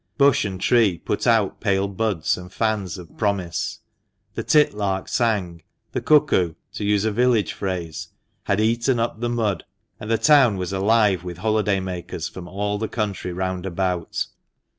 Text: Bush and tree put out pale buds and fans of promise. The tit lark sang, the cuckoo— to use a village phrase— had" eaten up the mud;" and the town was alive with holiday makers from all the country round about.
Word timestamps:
Bush 0.17 0.45
and 0.45 0.59
tree 0.59 0.97
put 0.97 1.27
out 1.27 1.59
pale 1.61 1.87
buds 1.87 2.35
and 2.35 2.51
fans 2.51 2.97
of 2.97 3.15
promise. 3.19 3.81
The 4.33 4.41
tit 4.43 4.73
lark 4.73 5.07
sang, 5.07 5.61
the 5.91 6.01
cuckoo— 6.01 6.55
to 6.73 6.83
use 6.83 7.05
a 7.05 7.11
village 7.11 7.53
phrase— 7.53 8.07
had" 8.45 8.59
eaten 8.59 8.99
up 8.99 9.19
the 9.19 9.29
mud;" 9.29 9.63
and 9.99 10.09
the 10.09 10.17
town 10.17 10.57
was 10.57 10.73
alive 10.73 11.23
with 11.23 11.37
holiday 11.37 11.79
makers 11.79 12.27
from 12.27 12.47
all 12.47 12.79
the 12.79 12.87
country 12.87 13.31
round 13.31 13.67
about. 13.67 14.25